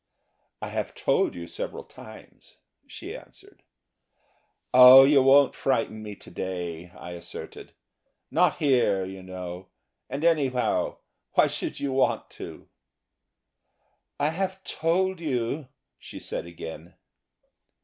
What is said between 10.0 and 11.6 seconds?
and anyhow, why